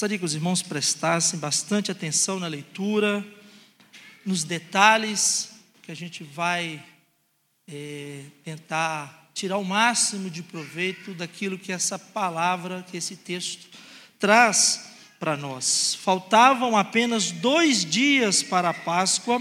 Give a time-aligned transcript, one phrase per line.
[0.00, 3.22] Gostaria que os irmãos prestassem bastante atenção na leitura,
[4.24, 5.50] nos detalhes
[5.82, 6.82] que a gente vai
[7.70, 13.68] é, tentar tirar o máximo de proveito daquilo que essa palavra, que esse texto
[14.18, 14.86] traz
[15.18, 15.98] para nós.
[16.02, 19.38] Faltavam apenas dois dias para a Páscoa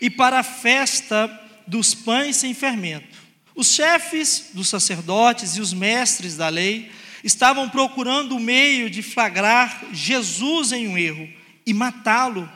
[0.00, 1.28] e para a festa
[1.66, 3.18] dos pães sem fermento.
[3.54, 6.90] Os chefes dos sacerdotes e os mestres da lei
[7.24, 11.26] estavam procurando o meio de flagrar Jesus em um erro
[11.66, 12.48] e matá-lo,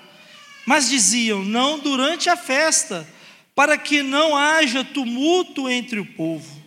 [0.66, 3.08] mas diziam: não durante a festa,
[3.54, 6.62] para que não haja tumulto entre o povo.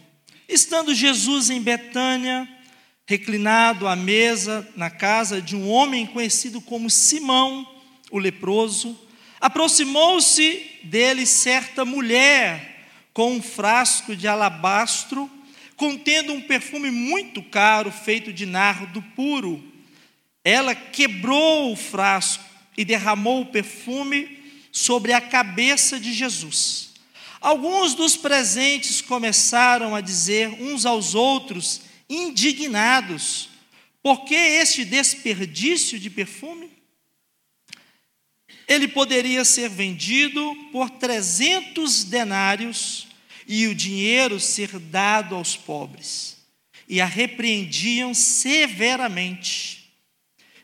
[0.50, 2.50] Estando Jesus em Betânia,
[3.06, 7.66] reclinado à mesa na casa de um homem conhecido como Simão,
[8.10, 9.00] o leproso,
[9.40, 15.30] aproximou-se dele certa mulher com um frasco de alabastro
[15.82, 19.64] contendo um perfume muito caro feito de nardo puro.
[20.44, 22.44] Ela quebrou o frasco
[22.78, 26.92] e derramou o perfume sobre a cabeça de Jesus.
[27.40, 33.50] Alguns dos presentes começaram a dizer uns aos outros indignados:
[34.04, 36.70] por que este desperdício de perfume?
[38.68, 43.08] Ele poderia ser vendido por 300 denários
[43.48, 46.38] e o dinheiro ser dado aos pobres.
[46.88, 49.92] E a repreendiam severamente.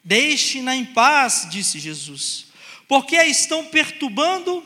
[0.04, 2.48] Deixe-na em paz, disse Jesus,
[2.88, 4.64] porque a estão perturbando.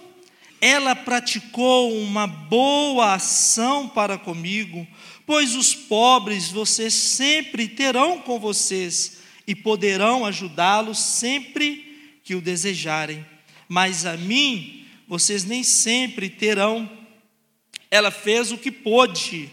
[0.60, 4.86] Ela praticou uma boa ação para comigo,
[5.26, 13.26] pois os pobres vocês sempre terão com vocês e poderão ajudá-los sempre que o desejarem.
[13.68, 16.90] Mas a mim vocês nem sempre terão.
[17.92, 19.50] Ela fez o que pôde,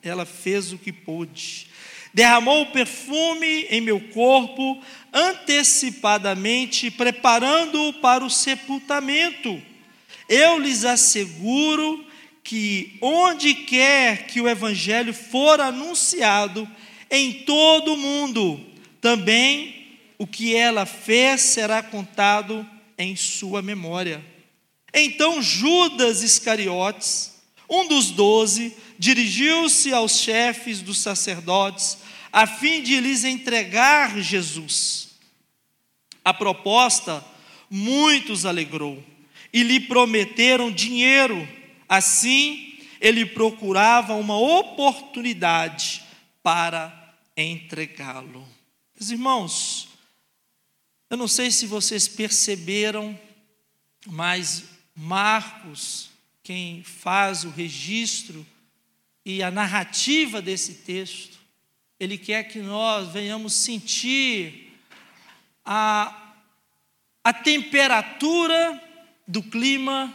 [0.00, 1.66] ela fez o que pôde.
[2.14, 4.80] Derramou o perfume em meu corpo
[5.12, 9.60] antecipadamente, preparando-o para o sepultamento.
[10.28, 12.04] Eu lhes asseguro
[12.42, 16.68] que onde quer que o evangelho for anunciado
[17.10, 18.64] em todo o mundo,
[19.00, 24.24] também o que ela fez será contado em sua memória.
[24.92, 27.39] Então Judas Iscariotes,
[27.70, 31.98] um dos doze, dirigiu-se aos chefes dos sacerdotes,
[32.32, 35.10] a fim de lhes entregar Jesus.
[36.24, 37.24] A proposta
[37.70, 39.02] muitos alegrou
[39.52, 41.48] e lhe prometeram dinheiro
[41.90, 46.04] Assim, ele procurava uma oportunidade
[46.40, 48.46] para entregá-lo.
[48.94, 49.88] Meus irmãos,
[51.10, 53.18] eu não sei se vocês perceberam,
[54.06, 54.62] mas
[54.94, 56.09] Marcos,
[56.50, 58.44] quem faz o registro
[59.24, 61.38] e a narrativa desse texto,
[62.00, 64.76] ele quer que nós venhamos sentir
[65.64, 66.34] a,
[67.22, 68.82] a temperatura
[69.28, 70.12] do clima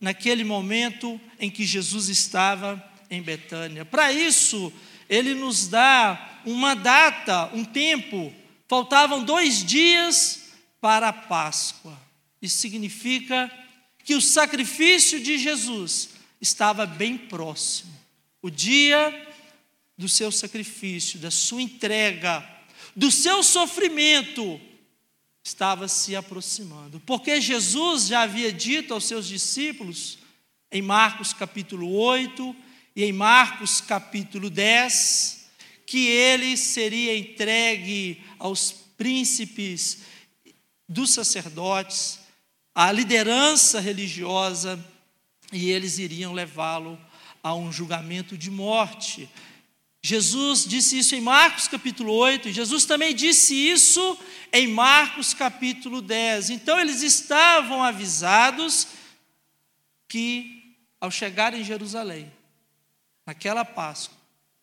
[0.00, 3.84] naquele momento em que Jesus estava em Betânia.
[3.84, 4.72] Para isso,
[5.08, 8.34] ele nos dá uma data, um tempo.
[8.66, 10.48] Faltavam dois dias
[10.80, 11.96] para a Páscoa.
[12.42, 13.48] Isso significa
[14.06, 17.92] que o sacrifício de Jesus estava bem próximo.
[18.40, 19.12] O dia
[19.98, 22.48] do seu sacrifício, da sua entrega,
[22.94, 24.60] do seu sofrimento
[25.42, 27.00] estava se aproximando.
[27.00, 30.18] Porque Jesus já havia dito aos seus discípulos,
[30.70, 32.54] em Marcos capítulo 8
[32.94, 35.48] e em Marcos capítulo 10,
[35.84, 39.98] que ele seria entregue aos príncipes
[40.88, 42.20] dos sacerdotes,
[42.76, 44.78] à liderança religiosa,
[45.50, 47.00] e eles iriam levá-lo
[47.42, 49.30] a um julgamento de morte.
[50.02, 54.18] Jesus disse isso em Marcos capítulo 8, Jesus também disse isso
[54.52, 56.50] em Marcos capítulo 10.
[56.50, 58.88] Então eles estavam avisados
[60.06, 62.30] que ao chegar em Jerusalém,
[63.24, 64.18] naquela Páscoa,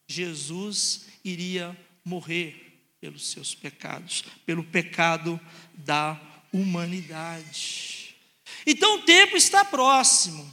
[0.08, 1.76] Jesus iria
[2.06, 5.42] morrer pelos seus pecados, pelo pecado
[5.74, 6.20] da
[6.54, 7.93] humanidade.
[8.66, 10.52] Então o tempo está próximo.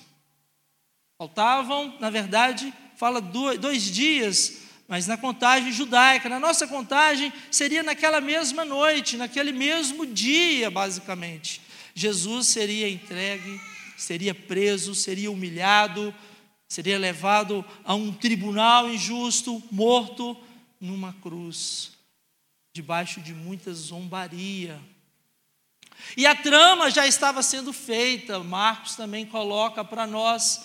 [1.19, 4.61] Faltavam, na verdade, fala dois dias
[4.91, 11.61] mas na contagem judaica, na nossa contagem, seria naquela mesma noite, naquele mesmo dia, basicamente.
[11.95, 13.61] Jesus seria entregue,
[13.97, 16.13] seria preso, seria humilhado,
[16.69, 20.37] seria levado a um tribunal injusto, morto
[20.81, 21.93] numa cruz,
[22.75, 24.77] debaixo de muita zombaria.
[26.17, 30.65] E a trama já estava sendo feita, Marcos também coloca para nós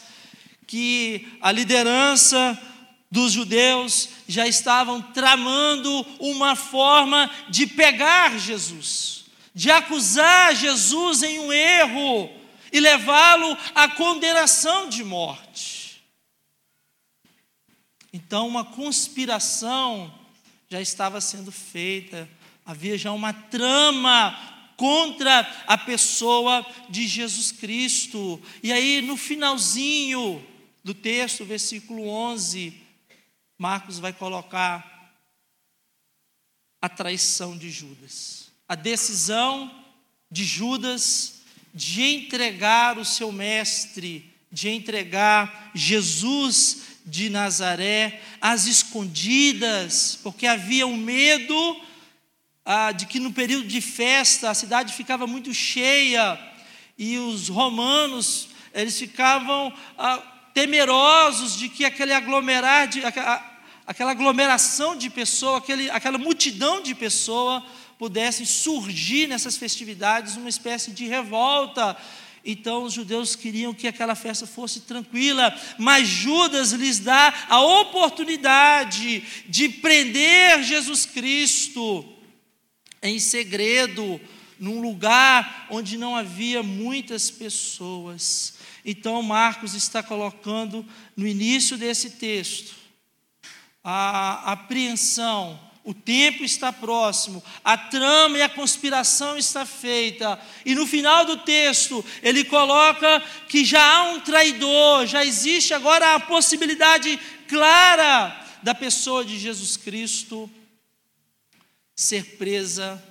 [0.68, 2.60] que a liderança
[3.10, 11.54] dos judeus já estavam tramando uma forma de pegar Jesus, de acusar Jesus em um
[11.54, 12.30] erro
[12.72, 16.04] e levá-lo à condenação de morte.
[18.12, 20.14] Então, uma conspiração
[20.70, 22.28] já estava sendo feita,
[22.66, 28.42] havia já uma trama contra a pessoa de Jesus Cristo.
[28.62, 30.46] E aí, no finalzinho
[30.84, 32.74] do texto, versículo 11,
[33.58, 34.94] Marcos vai colocar
[36.82, 39.72] a traição de Judas, a decisão
[40.30, 41.42] de Judas
[41.74, 50.98] de entregar o seu mestre, de entregar Jesus de Nazaré às escondidas, porque havia um
[50.98, 51.82] medo
[52.66, 56.40] ah, de que no período de festa a cidade ficava muito cheia
[56.98, 60.18] e os romanos eles ficavam ah,
[60.54, 63.02] temerosos de que aquele aglomerar de,
[63.86, 67.62] aquela aglomeração de pessoas, aquele, aquela multidão de pessoas
[68.00, 71.96] pudessem surgir nessas festividades uma espécie de revolta.
[72.44, 79.24] Então os judeus queriam que aquela festa fosse tranquila, mas Judas lhes dá a oportunidade
[79.48, 82.15] de prender Jesus Cristo
[83.08, 84.20] em segredo,
[84.60, 88.56] num lugar onde não havia muitas pessoas.
[88.84, 90.86] Então, Marcos está colocando
[91.16, 92.76] no início desse texto
[93.84, 100.88] a apreensão, o tempo está próximo, a trama e a conspiração está feita, e no
[100.88, 107.20] final do texto ele coloca que já há um traidor, já existe agora a possibilidade
[107.48, 110.50] clara da pessoa de Jesus Cristo
[111.96, 113.02] ser presa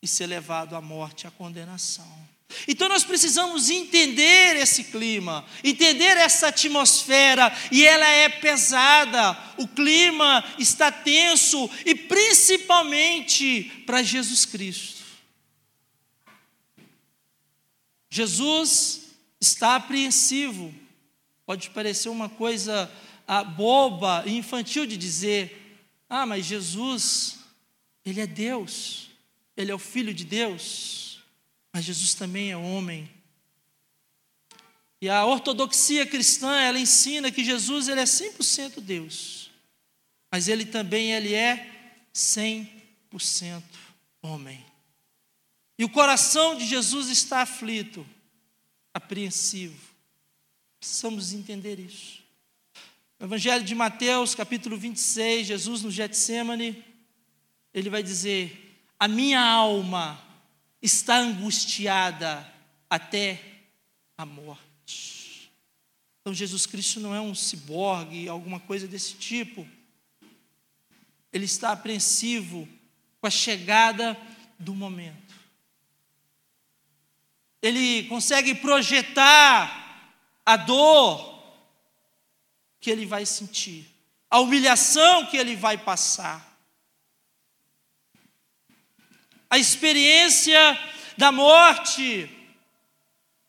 [0.00, 2.24] e ser levado à morte, à condenação.
[2.68, 10.44] Então nós precisamos entender esse clima, entender essa atmosfera, e ela é pesada, o clima
[10.58, 15.02] está tenso, e principalmente para Jesus Cristo.
[18.08, 19.00] Jesus
[19.40, 20.72] está apreensivo,
[21.44, 22.90] pode parecer uma coisa
[23.26, 27.43] ah, boba e infantil de dizer, ah, mas Jesus
[28.04, 29.08] ele é Deus,
[29.56, 31.22] ele é o Filho de Deus,
[31.72, 33.08] mas Jesus também é homem.
[35.00, 39.50] E a ortodoxia cristã, ela ensina que Jesus ele é 100% Deus,
[40.30, 41.70] mas ele também ele é
[42.14, 43.62] 100%
[44.22, 44.64] homem.
[45.78, 48.06] E o coração de Jesus está aflito,
[48.92, 49.78] apreensivo.
[50.78, 52.22] Precisamos entender isso.
[53.18, 56.84] No Evangelho de Mateus, capítulo 26, Jesus no Getsemane,
[57.74, 60.22] ele vai dizer: A minha alma
[60.80, 62.48] está angustiada
[62.88, 63.42] até
[64.16, 65.50] a morte.
[66.20, 69.68] Então, Jesus Cristo não é um ciborgue, alguma coisa desse tipo.
[71.32, 72.68] Ele está apreensivo
[73.20, 74.16] com a chegada
[74.58, 75.34] do momento.
[77.60, 80.12] Ele consegue projetar
[80.46, 81.34] a dor
[82.80, 83.86] que ele vai sentir,
[84.30, 86.53] a humilhação que ele vai passar
[89.48, 90.78] a experiência
[91.16, 92.28] da morte,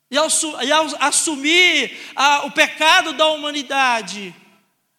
[0.09, 0.27] e ao,
[0.63, 4.33] e ao assumir a, o pecado da humanidade,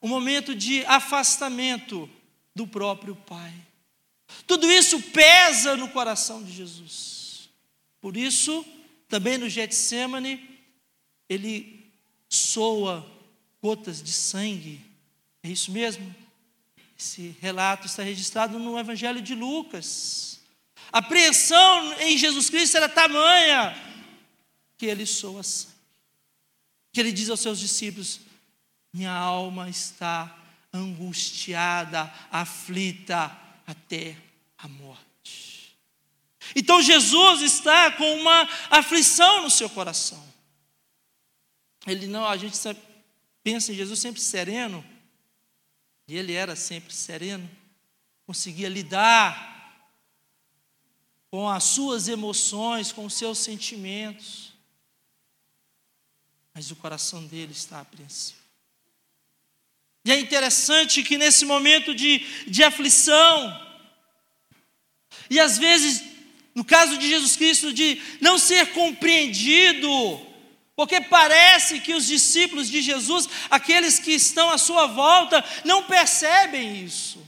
[0.03, 2.09] um momento de afastamento
[2.55, 3.53] do próprio Pai.
[4.47, 7.49] Tudo isso pesa no coração de Jesus.
[8.01, 8.65] Por isso,
[9.09, 10.61] também no Getsemane,
[11.29, 11.91] ele
[12.29, 13.07] soa
[13.63, 14.81] gotas de sangue.
[15.43, 16.15] É isso mesmo?
[16.99, 20.36] Esse relato está registrado no Evangelho de Lucas.
[20.93, 23.75] A apreensão em Jesus Cristo era tamanha
[24.79, 25.75] que ele soa sangue.
[26.93, 28.21] Que ele diz aos seus discípulos:
[28.93, 30.35] Minha alma está
[30.73, 34.17] angustiada, aflita até
[34.59, 35.77] a morte.
[36.55, 40.25] Então Jesus está com uma aflição no seu coração.
[41.87, 42.57] Ele não, a gente
[43.43, 44.85] pensa em Jesus sempre sereno,
[46.09, 47.49] e ele era sempre sereno,
[48.25, 49.56] conseguia lidar
[51.31, 54.53] com as suas emoções, com os seus sentimentos,
[56.55, 58.41] mas o coração dele está apreensivo.
[60.05, 63.61] E é interessante que nesse momento de, de aflição,
[65.29, 66.03] e às vezes,
[66.55, 69.91] no caso de Jesus Cristo, de não ser compreendido,
[70.77, 76.85] porque parece que os discípulos de Jesus, aqueles que estão à sua volta, não percebem
[76.85, 77.27] isso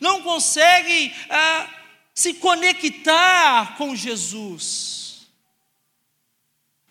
[0.00, 1.68] não conseguem ah,
[2.14, 5.26] se conectar com Jesus.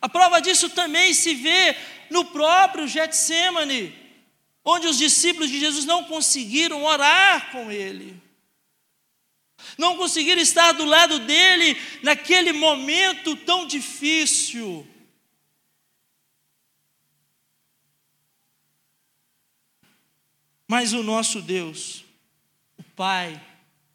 [0.00, 1.76] A prova disso também se vê
[2.10, 3.94] no próprio Getsemane,
[4.64, 8.22] onde os discípulos de Jesus não conseguiram orar com ele.
[9.78, 14.86] Não conseguiram estar do lado dele naquele momento tão difícil.
[20.68, 22.03] Mas o nosso Deus,
[22.96, 23.40] Pai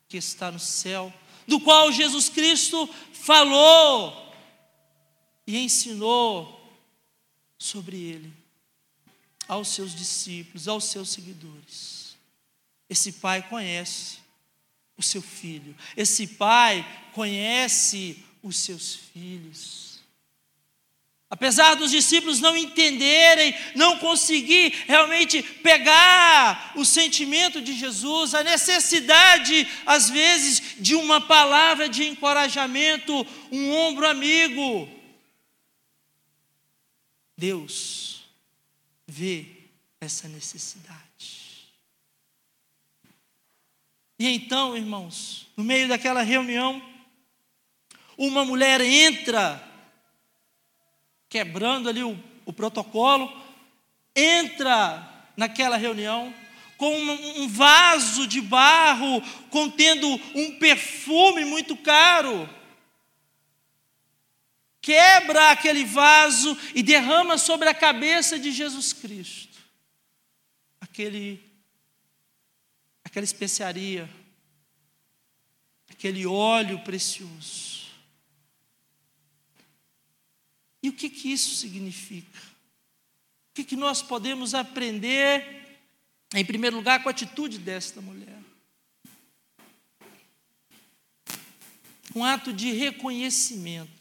[0.07, 1.13] que está no céu,
[1.47, 4.33] do qual Jesus Cristo falou
[5.45, 6.59] e ensinou
[7.57, 8.33] sobre ele
[9.47, 12.15] aos seus discípulos, aos seus seguidores.
[12.87, 14.19] Esse pai conhece
[14.95, 19.88] o seu filho, esse pai conhece os seus filhos.
[21.31, 29.67] Apesar dos discípulos não entenderem, não conseguir realmente pegar o sentimento de Jesus, a necessidade,
[29.85, 33.13] às vezes, de uma palavra de encorajamento,
[33.51, 34.89] um ombro amigo.
[37.37, 38.23] Deus
[39.07, 39.45] vê
[40.01, 40.99] essa necessidade.
[44.17, 46.81] E então, irmãos, no meio daquela reunião,
[48.17, 49.68] uma mulher entra
[51.29, 53.31] quebrando ali o, o protocolo,
[54.15, 55.07] entra
[55.37, 56.33] naquela reunião
[56.77, 62.49] com um vaso de barro contendo um perfume muito caro.
[64.81, 69.49] Quebra aquele vaso e derrama sobre a cabeça de Jesus Cristo
[70.99, 71.41] aquele
[73.03, 74.07] aquela especiaria,
[75.89, 77.68] aquele óleo precioso.
[80.89, 82.39] E o que, que isso significa?
[82.39, 85.79] O que, que nós podemos aprender,
[86.33, 88.39] em primeiro lugar, com a atitude desta mulher?
[92.15, 93.91] Um ato de reconhecimento,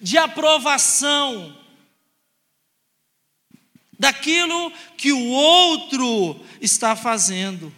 [0.00, 1.62] de aprovação
[3.98, 7.70] daquilo que o outro está fazendo,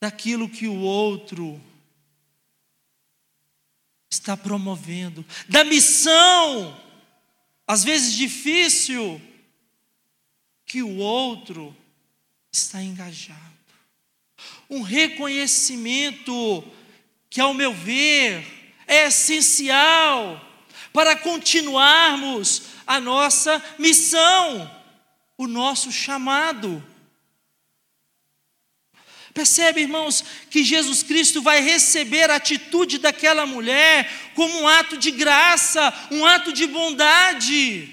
[0.00, 1.67] daquilo que o outro
[4.10, 6.78] está promovendo, da missão,
[7.66, 9.20] às vezes difícil,
[10.64, 11.76] que o outro
[12.50, 13.38] está engajado.
[14.70, 16.64] Um reconhecimento
[17.30, 20.44] que, ao meu ver, é essencial
[20.92, 24.70] para continuarmos a nossa missão,
[25.36, 26.82] o nosso chamado.
[29.38, 35.12] Percebe, irmãos, que Jesus Cristo vai receber a atitude daquela mulher como um ato de
[35.12, 37.88] graça, um ato de bondade,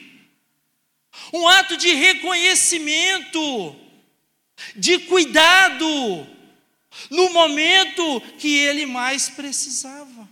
[1.31, 3.75] um ato de reconhecimento,
[4.75, 6.27] de cuidado,
[7.11, 10.27] no momento que ele mais precisava.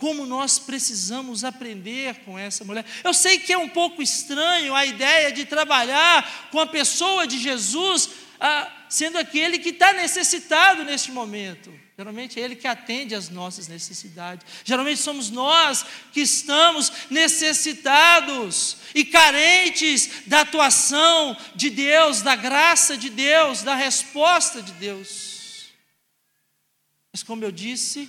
[0.00, 2.86] Como nós precisamos aprender com essa mulher.
[3.04, 7.38] Eu sei que é um pouco estranho a ideia de trabalhar com a pessoa de
[7.38, 8.08] Jesus,
[8.40, 11.70] ah, sendo aquele que está necessitado neste momento.
[11.98, 14.46] Geralmente é Ele que atende às nossas necessidades.
[14.64, 23.10] Geralmente somos nós que estamos necessitados e carentes da atuação de Deus, da graça de
[23.10, 25.68] Deus, da resposta de Deus.
[27.12, 28.08] Mas como eu disse,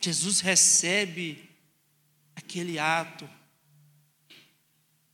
[0.00, 1.48] Jesus recebe
[2.36, 3.28] aquele ato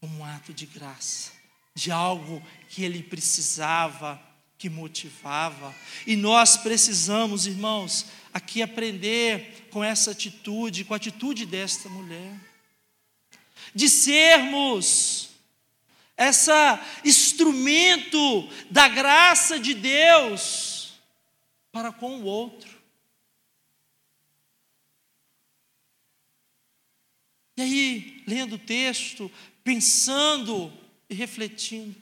[0.01, 1.33] como um ato de graça,
[1.75, 4.21] de algo que ele precisava,
[4.59, 5.75] que motivava.
[6.07, 12.35] E nós precisamos, irmãos, aqui aprender com essa atitude, com a atitude desta mulher,
[13.75, 15.31] de sermos
[16.17, 20.93] essa instrumento da graça de Deus
[21.73, 22.74] para com o outro.
[27.57, 29.31] E aí, lendo o texto,
[29.63, 30.73] pensando
[31.09, 31.95] e refletindo,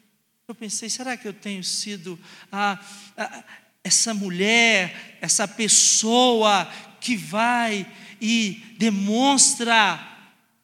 [0.49, 2.19] eu pensei: será que eu tenho sido
[2.51, 2.79] a,
[3.17, 3.45] a,
[3.85, 7.87] essa mulher, essa pessoa que vai
[8.21, 10.09] e demonstra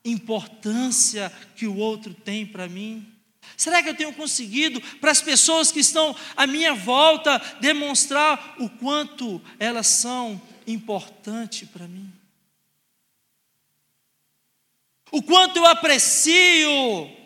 [0.05, 3.07] importância que o outro tem para mim?
[3.57, 8.69] Será que eu tenho conseguido para as pessoas que estão à minha volta demonstrar o
[8.71, 12.13] quanto elas são importantes para mim?
[15.11, 17.19] O quanto eu aprecio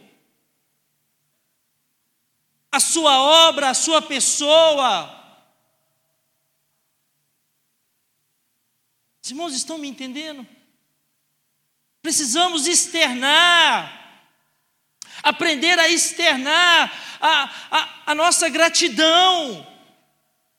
[2.71, 5.19] a sua obra, a sua pessoa.
[9.23, 10.47] Os irmãos estão me entendendo?
[12.01, 14.27] Precisamos externar,
[15.23, 19.67] aprender a externar a, a, a nossa gratidão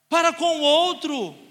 [0.07, 1.42] para com o outro.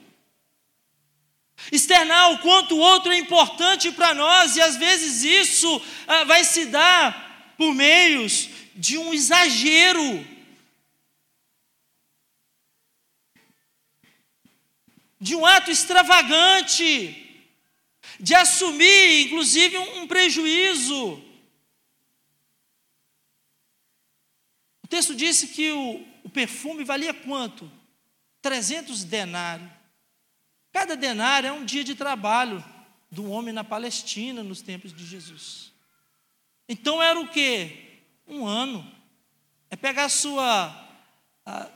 [1.71, 6.43] Externar o quanto o outro é importante para nós, e às vezes isso ah, vai
[6.45, 10.27] se dar por meios de um exagero.
[15.21, 17.45] De um ato extravagante,
[18.19, 21.23] de assumir, inclusive, um, prejuízo.
[24.83, 27.71] O texto disse que o, o perfume valia quanto?
[28.43, 29.82] 300 denários.
[30.73, 32.65] Cada denário é um dia de trabalho
[33.11, 35.71] do homem na Palestina nos tempos de Jesus.
[36.69, 38.01] Então era o quê?
[38.27, 38.91] Um ano.
[39.69, 40.89] É pegar a sua.
[41.45, 41.71] A,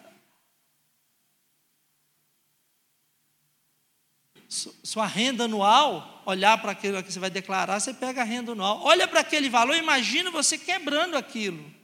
[4.48, 8.80] sua renda anual, olhar para aquilo que você vai declarar, você pega a renda anual.
[8.82, 11.74] Olha para aquele valor, imagina você quebrando aquilo.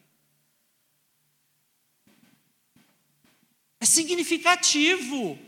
[3.81, 5.38] É significativo.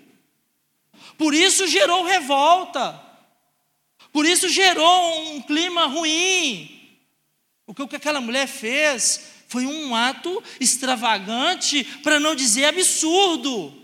[1.16, 3.00] Por isso gerou revolta.
[4.12, 6.70] Por isso gerou um clima ruim.
[7.66, 13.82] O que aquela mulher fez foi um ato extravagante, para não dizer absurdo.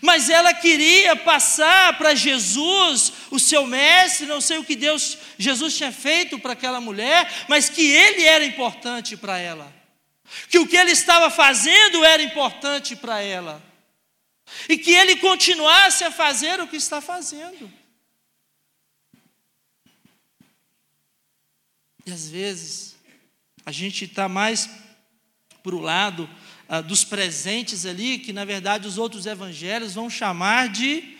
[0.00, 5.76] Mas ela queria passar para Jesus, o seu mestre, não sei o que Deus, Jesus
[5.76, 9.72] tinha feito para aquela mulher, mas que ele era importante para ela.
[10.48, 13.71] Que o que ele estava fazendo era importante para ela
[14.68, 17.72] e que ele continuasse a fazer o que está fazendo.
[22.04, 22.96] E às vezes,
[23.64, 24.68] a gente está mais
[25.62, 26.28] para o lado
[26.68, 31.16] ah, dos presentes ali, que na verdade os outros evangelhos vão chamar de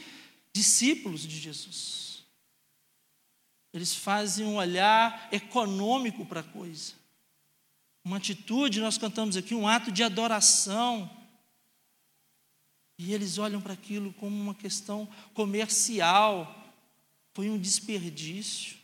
[0.53, 2.25] discípulos de Jesus.
[3.73, 6.93] Eles fazem um olhar econômico para a coisa.
[8.05, 11.09] Uma atitude, nós cantamos aqui, um ato de adoração
[13.05, 16.57] e eles olham para aquilo como uma questão comercial.
[17.35, 18.77] Foi um desperdício,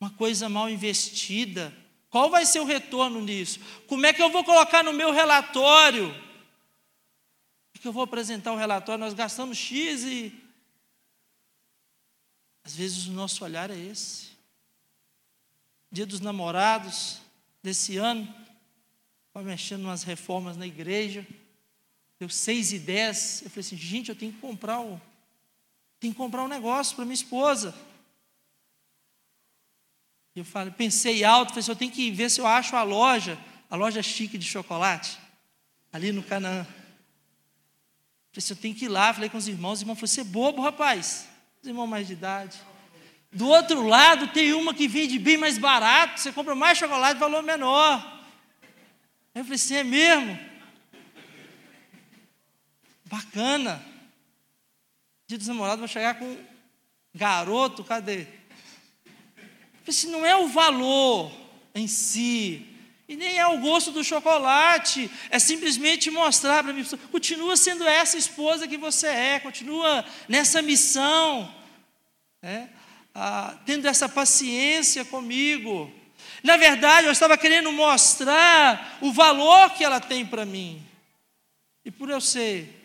[0.00, 1.72] uma coisa mal investida.
[2.10, 3.60] Qual vai ser o retorno nisso?
[3.86, 6.10] Como é que eu vou colocar no meu relatório?
[7.72, 9.04] O que eu vou apresentar o relatório?
[9.04, 10.34] Nós gastamos X e.
[12.64, 14.32] Às vezes o nosso olhar é esse.
[15.90, 17.20] Dia dos namorados
[17.62, 18.32] desse ano,
[19.32, 21.24] vai mexendo umas reformas na igreja
[22.22, 23.42] deu seis e dez.
[23.42, 25.00] Eu falei assim, gente, eu tenho que comprar o,
[25.98, 27.74] tenho que comprar um negócio para minha esposa.
[30.34, 33.36] Eu falei, pensei alto, falei assim, eu tenho que ver se eu acho a loja,
[33.68, 35.18] a loja chique de chocolate,
[35.92, 36.64] ali no Canaã.
[36.64, 40.20] Falei assim, eu tenho que ir lá, falei com os irmãos, os irmãos falaram, você
[40.20, 41.26] é bobo, rapaz.
[41.60, 42.56] Os irmãos mais de idade.
[43.32, 47.42] Do outro lado tem uma que vende bem mais barato, você compra mais chocolate, valor
[47.42, 48.00] menor.
[49.34, 50.51] Aí eu falei assim, é mesmo?
[53.12, 53.84] Bacana.
[55.26, 56.34] Dia dos namorados vai chegar com
[57.14, 58.26] garoto, cadê?
[59.86, 61.30] Esse não é o valor
[61.74, 62.66] em si,
[63.06, 68.16] e nem é o gosto do chocolate, é simplesmente mostrar para mim, continua sendo essa
[68.16, 71.54] esposa que você é, continua nessa missão,
[72.40, 72.70] né?
[73.14, 75.92] ah, tendo essa paciência comigo.
[76.42, 80.82] Na verdade, eu estava querendo mostrar o valor que ela tem para mim,
[81.84, 82.81] e por eu ser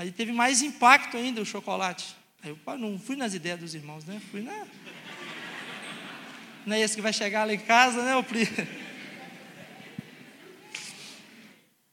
[0.00, 2.16] Aí teve mais impacto ainda o chocolate.
[2.42, 4.18] Aí eu não fui nas ideias dos irmãos, né?
[4.30, 4.66] Fui na.
[6.64, 8.16] Não é esse que vai chegar lá em casa, né?
[8.16, 8.48] O pri...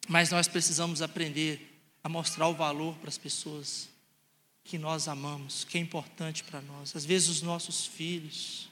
[0.08, 3.89] Mas nós precisamos aprender a mostrar o valor para as pessoas
[4.63, 6.96] que nós amamos, que é importante para nós.
[6.96, 8.70] Às vezes os nossos filhos.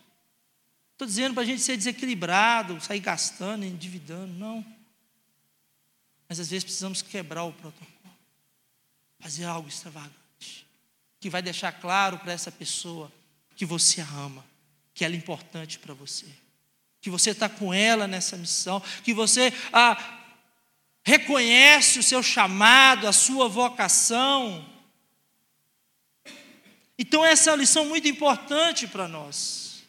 [0.94, 4.66] Estou dizendo para a gente ser desequilibrado, sair gastando, endividando, não.
[6.30, 7.95] Mas às vezes precisamos quebrar o protocolo
[9.20, 10.68] fazer algo extravagante,
[11.20, 13.12] que vai deixar claro para essa pessoa
[13.56, 14.46] que você a ama,
[14.94, 16.28] que ela é importante para você,
[17.02, 19.98] que você está com ela nessa missão, que você ah,
[21.04, 24.66] reconhece o seu chamado, a sua vocação.
[26.98, 29.84] Então, essa é uma lição muito importante para nós.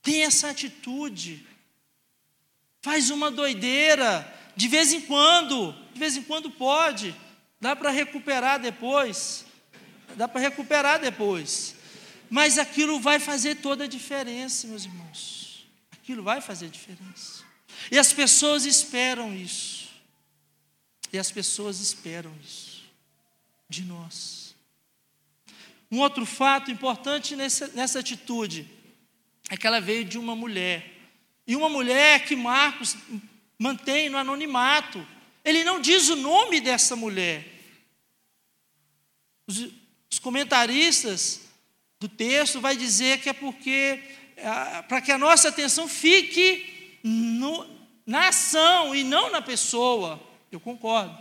[0.00, 1.46] Tem essa atitude.
[2.80, 7.14] Faz uma doideira, de vez em quando, de vez em quando pode.
[7.60, 9.44] Dá para recuperar depois.
[10.16, 11.74] Dá para recuperar depois.
[12.30, 15.66] Mas aquilo vai fazer toda a diferença, meus irmãos.
[15.92, 17.44] Aquilo vai fazer diferença.
[17.90, 19.88] E as pessoas esperam isso.
[21.12, 22.82] E as pessoas esperam isso
[23.68, 24.54] de nós.
[25.90, 28.68] Um outro fato importante nessa, nessa atitude
[29.48, 30.92] é que ela veio de uma mulher.
[31.46, 32.96] E uma mulher que Marcos
[33.58, 35.06] mantém no anonimato.
[35.44, 37.46] Ele não diz o nome dessa mulher.
[39.46, 39.70] Os,
[40.10, 41.42] os comentaristas
[42.00, 44.02] do texto vai dizer que é porque
[44.88, 47.66] para que a nossa atenção fique no,
[48.06, 50.20] na ação e não na pessoa.
[50.50, 51.16] Eu concordo.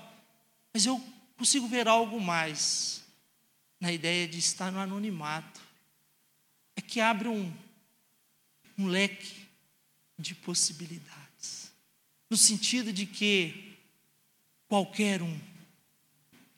[0.73, 1.01] Mas eu
[1.37, 3.03] consigo ver algo mais
[3.79, 5.61] na ideia de estar no anonimato.
[6.75, 7.53] É que abre um,
[8.77, 9.47] um leque
[10.17, 11.71] de possibilidades.
[12.29, 13.72] No sentido de que
[14.67, 15.39] qualquer um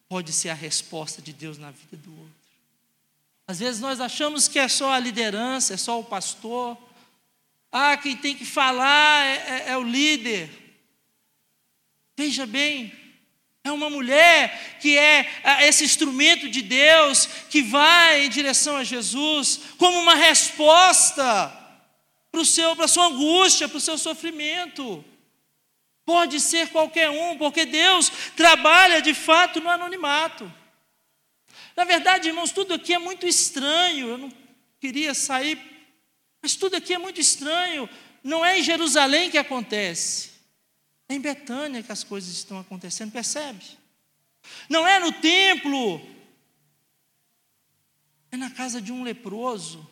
[0.08, 2.36] pode ser a resposta de Deus na vida do outro.
[3.48, 6.78] Às vezes nós achamos que é só a liderança, é só o pastor.
[7.72, 10.50] Ah, quem tem que falar é, é, é o líder.
[12.18, 12.94] Veja bem,
[13.63, 15.28] é uma mulher que é
[15.62, 21.65] esse instrumento de Deus que vai em direção a Jesus como uma resposta
[22.32, 25.04] para a sua angústia, para o seu sofrimento.
[26.06, 30.52] Pode ser qualquer um, porque Deus trabalha de fato no anonimato.
[31.76, 34.10] Na verdade, irmãos, tudo aqui é muito estranho.
[34.10, 34.32] Eu não
[34.80, 35.60] queria sair,
[36.41, 37.89] mas tudo aqui é muito estranho.
[38.24, 40.32] Não é em Jerusalém que acontece,
[41.10, 43.63] é em Betânia que as coisas estão acontecendo, percebe?
[44.70, 46.02] Não é no templo,
[48.32, 49.88] é na casa de um leproso.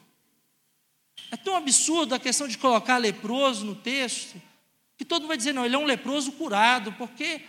[1.32, 4.42] É tão absurdo a questão de colocar leproso no texto,
[4.98, 7.42] que todo mundo vai dizer, não, ele é um leproso curado, porque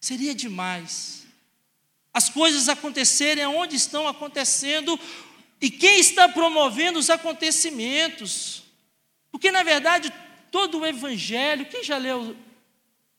[0.00, 1.26] seria demais
[2.12, 4.98] as coisas acontecerem onde estão acontecendo
[5.60, 8.64] e quem está promovendo os acontecimentos.
[9.30, 10.12] Porque, na verdade,
[10.50, 12.36] todo o Evangelho, quem já leu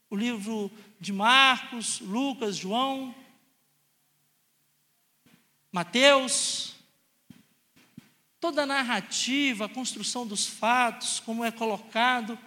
[0.10, 3.16] o livro de Marcos, Lucas, João,
[5.72, 6.74] Mateus,
[8.40, 12.38] toda a narrativa, a construção dos fatos, como é colocado,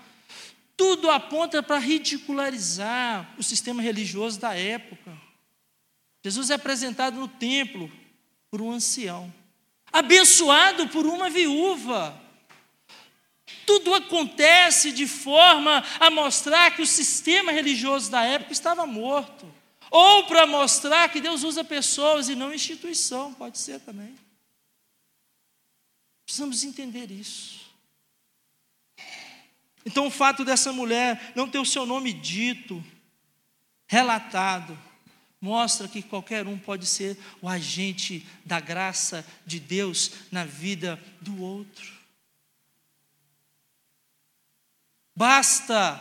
[0.82, 5.16] tudo aponta para ridicularizar o sistema religioso da época.
[6.24, 7.88] Jesus é apresentado no templo
[8.50, 9.32] por um ancião,
[9.92, 12.20] abençoado por uma viúva.
[13.64, 19.46] Tudo acontece de forma a mostrar que o sistema religioso da época estava morto,
[19.88, 24.16] ou para mostrar que Deus usa pessoas e não instituição, pode ser também.
[26.24, 27.61] Precisamos entender isso.
[29.84, 32.84] Então, o fato dessa mulher não ter o seu nome dito,
[33.86, 34.78] relatado,
[35.40, 41.42] mostra que qualquer um pode ser o agente da graça de Deus na vida do
[41.42, 41.92] outro.
[45.14, 46.00] Basta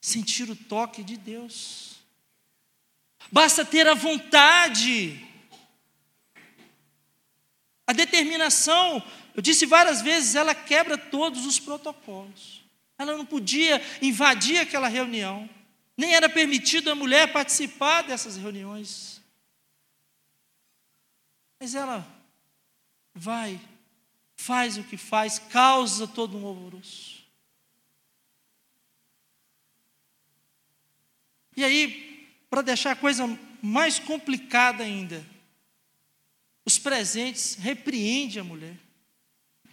[0.00, 1.96] sentir o toque de Deus,
[3.30, 5.24] basta ter a vontade,
[7.86, 9.02] a determinação.
[9.38, 12.64] Eu disse várias vezes, ela quebra todos os protocolos.
[12.98, 15.48] Ela não podia invadir aquela reunião.
[15.96, 19.22] Nem era permitido a mulher participar dessas reuniões.
[21.60, 22.04] Mas ela
[23.14, 23.60] vai,
[24.34, 27.24] faz o que faz, causa todo um alvoroço.
[31.56, 33.24] E aí, para deixar a coisa
[33.62, 35.24] mais complicada ainda,
[36.66, 38.87] os presentes repreendem a mulher.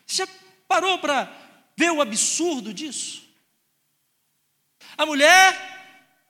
[0.06, 0.28] Você já
[0.68, 1.32] parou para
[1.78, 3.24] ver o absurdo disso?
[4.98, 5.76] A mulher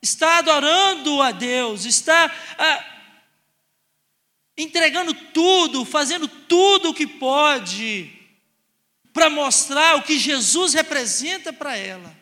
[0.02, 2.84] está adorando a Deus, está ah,
[4.56, 8.12] entregando tudo, fazendo tudo o que pode
[9.12, 12.16] para mostrar o que Jesus representa para ela.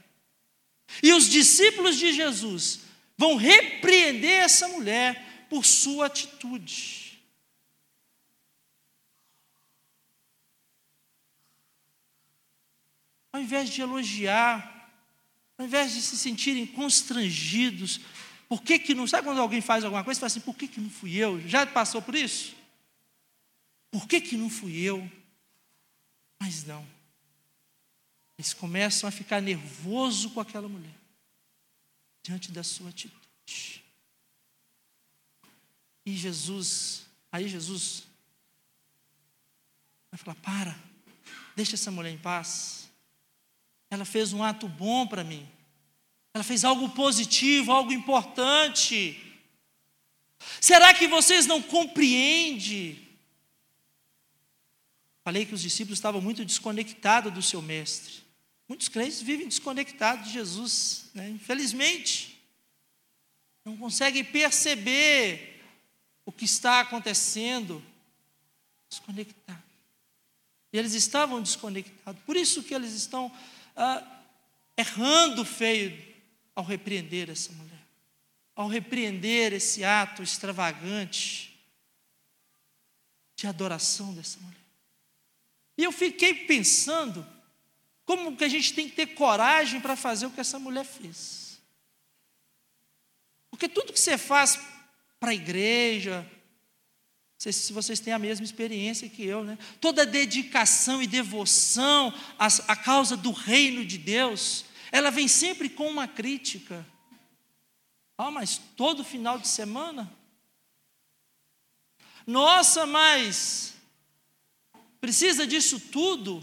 [1.02, 2.80] E os discípulos de Jesus
[3.16, 7.03] vão repreender essa mulher por sua atitude.
[13.34, 14.88] Ao invés de elogiar,
[15.58, 17.98] ao invés de se sentirem constrangidos,
[18.48, 19.08] por que, que não.
[19.08, 21.40] Sabe quando alguém faz alguma coisa e fala assim, por que, que não fui eu?
[21.48, 22.54] Já passou por isso?
[23.90, 25.10] Por que, que não fui eu?
[26.38, 26.86] Mas não.
[28.38, 30.94] Eles começam a ficar nervoso com aquela mulher,
[32.22, 33.84] diante da sua atitude.
[36.06, 38.04] E Jesus, aí Jesus
[40.12, 40.78] vai falar: para,
[41.56, 42.83] deixa essa mulher em paz.
[43.90, 45.48] Ela fez um ato bom para mim.
[46.32, 49.20] Ela fez algo positivo, algo importante.
[50.60, 53.04] Será que vocês não compreendem?
[55.22, 58.24] Falei que os discípulos estavam muito desconectados do seu mestre.
[58.68, 61.30] Muitos crentes vivem desconectados de Jesus, né?
[61.30, 62.38] infelizmente.
[63.64, 65.62] Não conseguem perceber
[66.26, 67.82] o que está acontecendo.
[68.90, 69.62] Desconectados.
[70.72, 72.20] E eles estavam desconectados.
[72.24, 73.32] Por isso que eles estão
[73.76, 74.02] ah,
[74.76, 76.14] errando feio
[76.54, 77.74] ao repreender essa mulher.
[78.56, 81.58] ao repreender esse ato extravagante
[83.34, 84.64] de adoração dessa mulher.
[85.76, 87.26] E eu fiquei pensando
[88.04, 91.60] como que a gente tem que ter coragem para fazer o que essa mulher fez.
[93.50, 94.58] Porque tudo que você faz
[95.18, 96.28] para a igreja,
[97.44, 99.58] sei se vocês têm a mesma experiência que eu, né?
[99.78, 105.86] Toda dedicação e devoção à, à causa do reino de Deus, ela vem sempre com
[105.86, 106.86] uma crítica.
[108.16, 110.10] Ah, mas todo final de semana?
[112.26, 113.74] Nossa, mas
[114.98, 116.42] precisa disso tudo?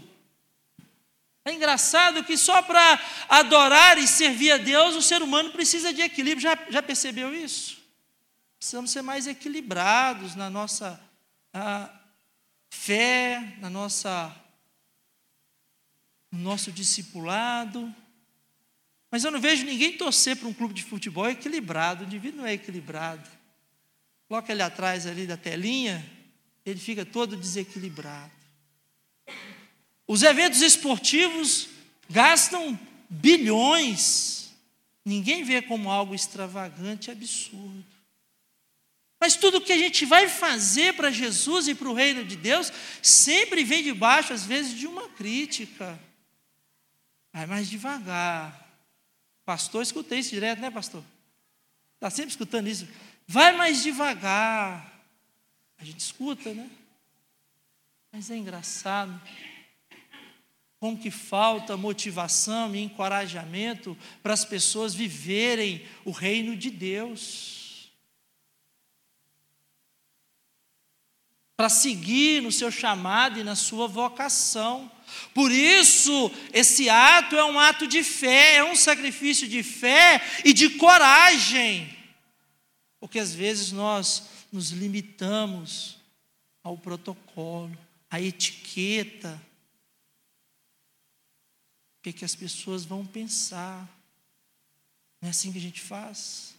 [1.44, 6.00] É engraçado que só para adorar e servir a Deus o ser humano precisa de
[6.00, 6.42] equilíbrio.
[6.42, 7.81] Já, já percebeu isso?
[8.62, 11.00] Precisamos ser mais equilibrados na nossa
[12.70, 14.32] fé, na nossa,
[16.30, 17.92] no nosso discipulado.
[19.10, 22.04] Mas eu não vejo ninguém torcer para um clube de futebol equilibrado.
[22.04, 23.28] O indivíduo não é equilibrado.
[24.28, 26.08] Coloca ele atrás ali da telinha,
[26.64, 28.30] ele fica todo desequilibrado.
[30.06, 31.68] Os eventos esportivos
[32.08, 32.78] gastam
[33.10, 34.52] bilhões.
[35.04, 37.91] Ninguém vê como algo extravagante, absurdo.
[39.22, 42.72] Mas tudo que a gente vai fazer para Jesus e para o reino de Deus
[43.00, 45.96] sempre vem debaixo, às vezes, de uma crítica.
[47.32, 48.68] Vai mais devagar.
[49.44, 51.04] Pastor, escutei isso direto, né, pastor?
[51.94, 52.88] Está sempre escutando isso.
[53.24, 54.92] Vai mais devagar.
[55.78, 56.68] A gente escuta, né?
[58.10, 59.22] Mas é engraçado
[60.80, 67.51] como que falta motivação e encorajamento para as pessoas viverem o reino de Deus.
[71.56, 74.90] Para seguir no seu chamado e na sua vocação.
[75.34, 80.52] Por isso, esse ato é um ato de fé, é um sacrifício de fé e
[80.52, 81.96] de coragem.
[82.98, 85.98] Porque às vezes nós nos limitamos
[86.62, 87.76] ao protocolo,
[88.10, 89.40] à etiqueta,
[91.98, 93.88] o que, é que as pessoas vão pensar.
[95.20, 96.54] Não é assim que a gente faz.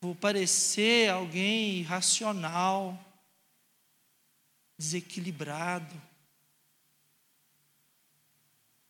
[0.00, 2.98] Vou parecer alguém irracional,
[4.78, 6.00] desequilibrado.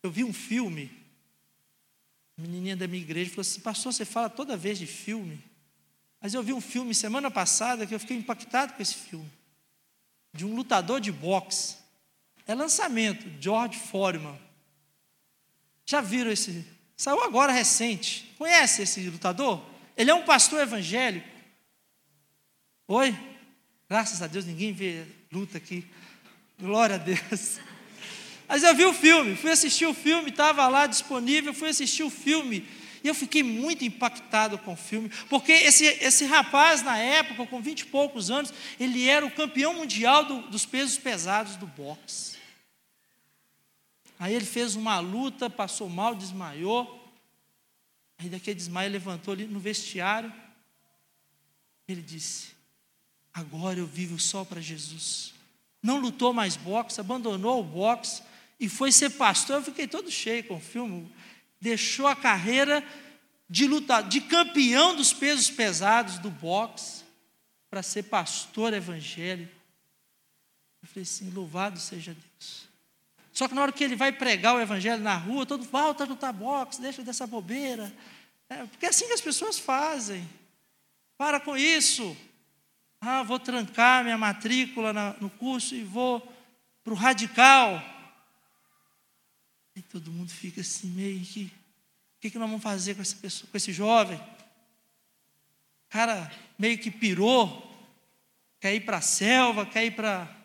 [0.02, 0.90] Eu vi um filme,
[2.36, 5.42] a menininha da minha igreja falou assim: Pastor, você fala toda vez de filme.
[6.20, 9.30] Mas eu vi um filme semana passada que eu fiquei impactado com esse filme.
[10.32, 11.76] De um lutador de boxe.
[12.46, 14.38] É lançamento, George Foreman.
[15.86, 16.66] Já viram esse?
[16.96, 18.34] Saiu agora recente.
[18.36, 19.64] Conhece esse lutador?
[19.96, 21.28] Ele é um pastor evangélico.
[22.88, 23.16] Oi?
[23.88, 25.84] Graças a Deus ninguém vê luta aqui.
[26.58, 27.58] Glória a Deus.
[28.48, 32.10] Mas eu vi o filme, fui assistir o filme, estava lá disponível, fui assistir o
[32.10, 32.66] filme.
[33.04, 37.62] E eu fiquei muito impactado com o filme, porque esse, esse rapaz, na época, com
[37.62, 42.36] vinte e poucos anos, ele era o campeão mundial do, dos pesos pesados do boxe.
[44.18, 46.96] Aí ele fez uma luta, passou mal, desmaiou.
[48.18, 50.32] Aí daquele desmaio levantou ali no vestiário.
[51.86, 52.48] Ele disse:
[53.38, 55.32] Agora eu vivo só para Jesus.
[55.80, 58.20] Não lutou mais boxe, abandonou o boxe
[58.58, 59.56] e foi ser pastor.
[59.56, 61.08] Eu fiquei todo cheio com o filme.
[61.60, 62.84] Deixou a carreira
[63.48, 67.04] de lutar, de campeão dos pesos pesados do boxe
[67.70, 69.52] para ser pastor evangélico.
[70.82, 72.66] Eu falei assim: louvado seja Deus.
[73.32, 76.16] Só que na hora que ele vai pregar o evangelho na rua, todo volta no
[76.16, 77.94] tabox, deixa dessa bobeira.
[78.48, 80.28] É, porque é assim que as pessoas fazem.
[81.16, 82.16] Para com isso.
[83.00, 86.20] Ah, vou trancar minha matrícula na, no curso e vou
[86.82, 87.82] para o radical.
[89.76, 91.44] E todo mundo fica assim, meio que.
[92.16, 94.18] O que, que nós vamos fazer com essa pessoa, com esse jovem?
[94.18, 97.64] O cara meio que pirou,
[98.60, 100.36] quer ir para a selva, quer ir para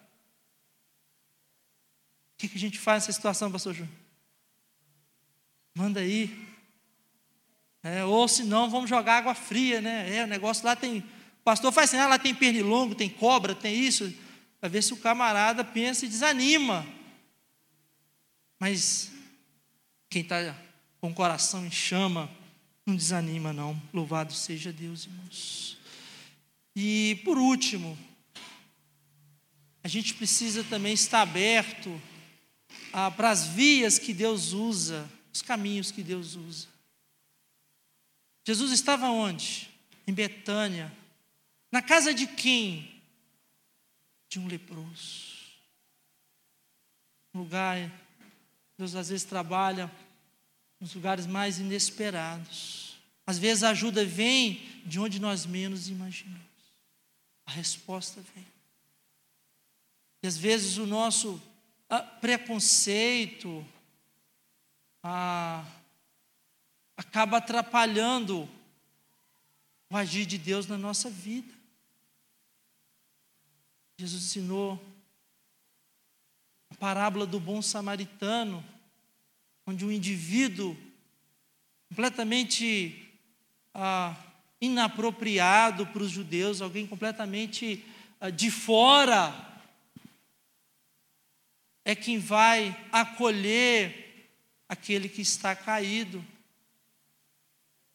[2.43, 3.95] que, que a gente faz nessa situação, pastor Júnior?
[5.73, 6.45] Manda aí.
[7.81, 10.13] É, ou se não, vamos jogar água fria, né?
[10.13, 11.05] É, o negócio lá tem.
[11.43, 14.13] O pastor faz assim, ah, lá tem pernilongo, tem cobra, tem isso.
[14.61, 16.87] Para ver se o camarada pensa e desanima.
[18.57, 19.11] Mas
[20.09, 20.55] quem está
[21.01, 22.31] com o coração em chama,
[22.85, 23.79] não desanima, não.
[23.93, 25.77] Louvado seja Deus, irmãos.
[26.73, 27.99] E por último,
[29.83, 32.01] a gente precisa também estar aberto
[33.17, 36.67] para as vias que Deus usa, os caminhos que Deus usa.
[38.47, 39.69] Jesus estava onde?
[40.07, 41.02] Em Betânia.
[41.73, 43.01] Na casa de quem?
[44.29, 45.33] De um leproso.
[47.33, 47.91] Um lugar,
[48.77, 49.91] Deus às vezes trabalha
[50.79, 52.95] nos lugares mais inesperados.
[53.25, 56.45] Às vezes a ajuda vem de onde nós menos imaginamos.
[57.43, 58.45] A resposta vem.
[60.21, 61.41] E às vezes o nosso
[61.89, 63.65] ah, preconceito
[65.01, 65.65] ah,
[66.95, 68.47] acaba atrapalhando
[69.89, 71.62] o agir de Deus na nossa vida.
[74.03, 74.77] Jesus ensinou
[76.69, 78.61] a parábola do bom samaritano,
[79.65, 80.75] onde um indivíduo
[81.87, 83.09] completamente
[83.73, 84.13] ah,
[84.59, 87.85] inapropriado para os judeus, alguém completamente
[88.19, 89.33] ah, de fora,
[91.85, 94.35] é quem vai acolher
[94.67, 96.21] aquele que está caído.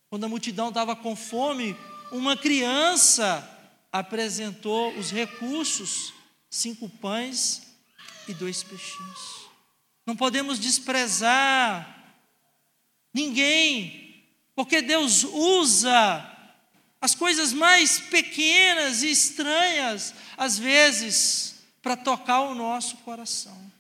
[0.09, 1.77] Quando a multidão estava com fome,
[2.11, 3.58] uma criança
[3.93, 6.13] apresentou os recursos:
[6.51, 7.63] cinco pães
[8.27, 9.49] e dois peixinhos.
[10.07, 12.17] Não podemos desprezar
[13.13, 14.25] ninguém,
[14.55, 16.37] porque Deus usa
[17.01, 23.78] as coisas mais pequenas e estranhas, às vezes, para tocar o nosso coração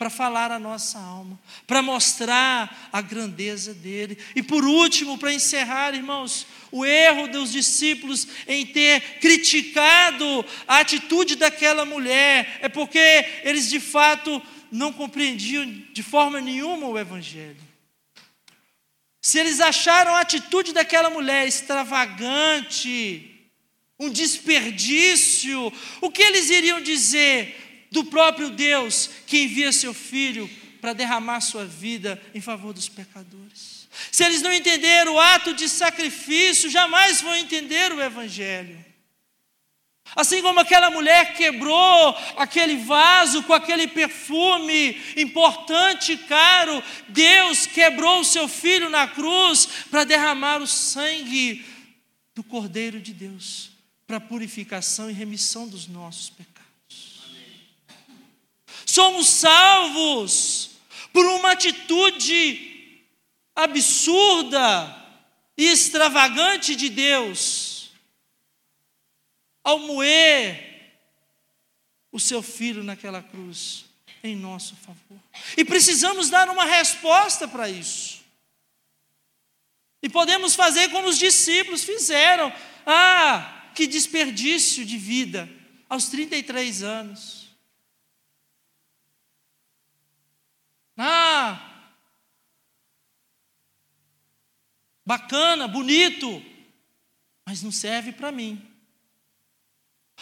[0.00, 4.16] para falar a nossa alma, para mostrar a grandeza dele.
[4.34, 11.36] E por último, para encerrar, irmãos, o erro dos discípulos em ter criticado a atitude
[11.36, 12.98] daquela mulher é porque
[13.44, 14.40] eles de fato
[14.72, 17.60] não compreendiam de forma nenhuma o Evangelho.
[19.20, 23.38] Se eles acharam a atitude daquela mulher extravagante,
[23.98, 30.48] um desperdício, o que eles iriam dizer do próprio Deus que envia seu filho
[30.80, 33.88] para derramar sua vida em favor dos pecadores.
[34.10, 38.84] Se eles não entenderam o ato de sacrifício, jamais vão entender o Evangelho.
[40.16, 48.20] Assim como aquela mulher quebrou aquele vaso com aquele perfume importante e caro, Deus quebrou
[48.20, 51.64] o seu filho na cruz para derramar o sangue
[52.34, 53.70] do Cordeiro de Deus
[54.06, 56.49] para purificação e remissão dos nossos pecados.
[58.90, 60.70] Somos salvos
[61.12, 63.04] por uma atitude
[63.54, 64.96] absurda
[65.56, 67.92] e extravagante de Deus
[69.62, 70.98] ao moer
[72.10, 73.84] o seu filho naquela cruz
[74.24, 75.20] em nosso favor.
[75.56, 78.24] E precisamos dar uma resposta para isso.
[80.02, 82.52] E podemos fazer como os discípulos fizeram.
[82.84, 85.48] Ah, que desperdício de vida
[85.88, 87.39] aos 33 anos.
[91.02, 91.58] Ah,
[95.02, 96.44] bacana, bonito,
[97.46, 98.62] mas não serve para mim.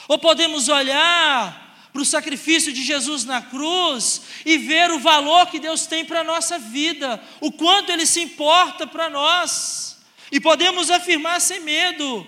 [0.06, 5.58] Ou podemos olhar para o sacrifício de Jesus na cruz e ver o valor que
[5.58, 9.98] Deus tem para a nossa vida, o quanto Ele se importa para nós,
[10.30, 12.24] e podemos afirmar sem medo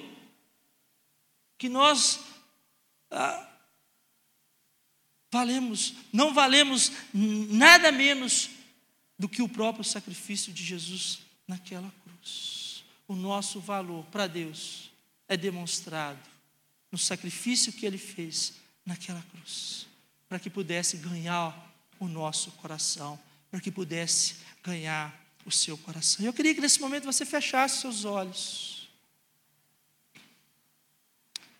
[1.57, 2.19] que nós
[3.13, 3.50] ah,
[5.31, 8.51] valemos, não valemos nada menos
[9.19, 12.85] do que o próprio sacrifício de Jesus naquela cruz.
[13.07, 14.91] O nosso valor para Deus
[15.29, 16.19] é demonstrado
[16.91, 19.87] no sacrifício que ele fez naquela cruz,
[20.29, 21.55] para que pudesse ganhar
[21.99, 23.19] o nosso coração,
[23.51, 25.15] para que pudesse ganhar
[25.45, 26.25] o seu coração.
[26.25, 28.89] Eu queria que nesse momento você fechasse seus olhos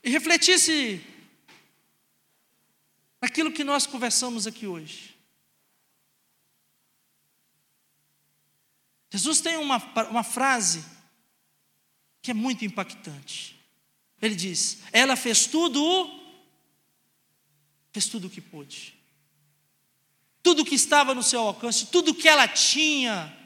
[0.03, 1.05] e refletisse
[3.21, 5.17] naquilo que nós conversamos aqui hoje.
[9.11, 9.77] Jesus tem uma,
[10.09, 10.85] uma frase
[12.23, 13.59] que é muito impactante.
[14.23, 15.81] Ele diz: Ela fez tudo,
[17.93, 18.95] fez tudo o que pôde.
[20.43, 23.37] Tudo que estava no seu alcance, tudo que ela tinha,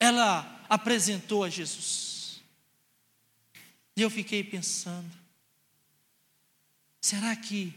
[0.00, 2.40] ela apresentou a Jesus.
[3.96, 5.10] E eu fiquei pensando:
[7.00, 7.72] será que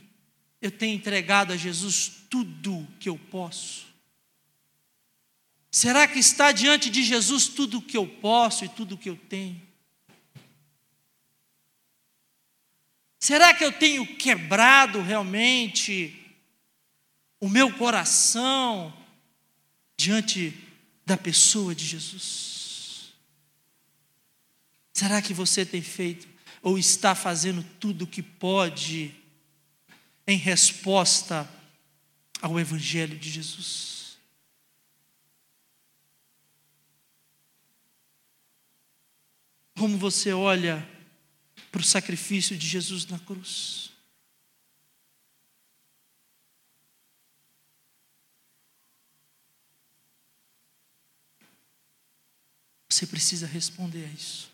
[0.61, 3.87] eu tenho entregado a Jesus tudo que eu posso?
[5.71, 9.09] Será que está diante de Jesus tudo o que eu posso e tudo o que
[9.09, 9.61] eu tenho?
[13.19, 16.15] Será que eu tenho quebrado realmente
[17.39, 18.93] o meu coração
[19.97, 20.57] diante
[21.05, 23.13] da pessoa de Jesus?
[24.93, 26.27] Será que você tem feito
[26.61, 29.13] ou está fazendo tudo o que pode
[30.29, 31.49] em resposta
[32.39, 34.19] ao Evangelho de Jesus.
[39.75, 40.87] Como você olha
[41.71, 43.91] para o sacrifício de Jesus na cruz?
[52.87, 54.51] Você precisa responder a isso.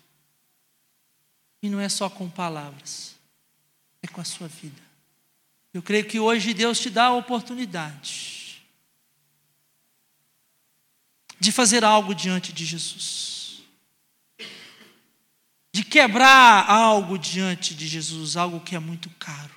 [1.62, 3.16] E não é só com palavras,
[4.00, 4.85] é com a sua vida.
[5.76, 8.64] Eu creio que hoje Deus te dá a oportunidade
[11.38, 13.60] de fazer algo diante de Jesus,
[15.70, 19.54] de quebrar algo diante de Jesus, algo que é muito caro,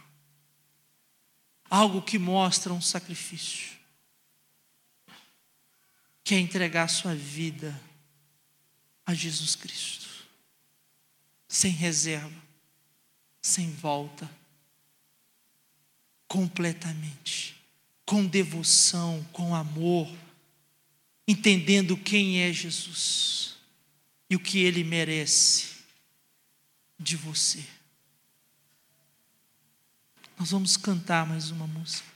[1.69, 3.77] algo que mostra um sacrifício,
[6.21, 7.81] que é entregar sua vida
[9.05, 10.09] a Jesus Cristo,
[11.47, 12.43] sem reserva,
[13.41, 14.29] sem volta
[16.29, 17.59] completamente,
[18.05, 20.07] com devoção, com amor,
[21.27, 23.57] entendendo quem é Jesus
[24.29, 25.79] e o que ele merece
[26.99, 27.65] de você.
[30.37, 32.07] Nós vamos cantar mais uma música.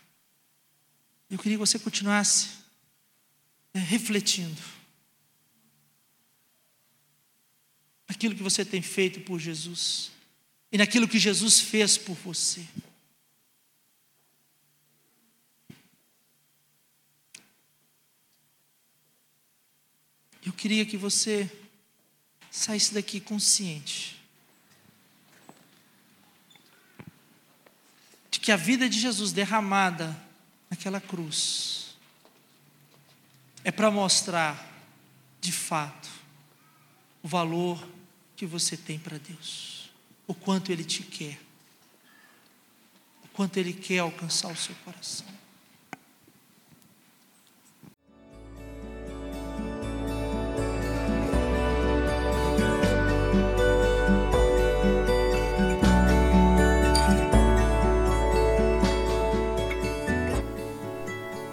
[1.30, 2.50] Eu queria que você continuasse
[3.74, 4.62] é, refletindo
[8.08, 10.12] naquilo que você tem feito por Jesus
[10.72, 12.64] e naquilo que Jesus fez por você.
[20.46, 21.50] Eu queria que você
[22.52, 24.22] saísse daqui consciente
[28.30, 30.16] de que a vida de Jesus derramada
[30.70, 31.96] naquela cruz
[33.64, 34.70] é para mostrar,
[35.40, 36.10] de fato,
[37.22, 37.88] o valor
[38.36, 39.90] que você tem para Deus,
[40.28, 41.40] o quanto Ele te quer,
[43.24, 45.33] o quanto Ele quer alcançar o seu coração.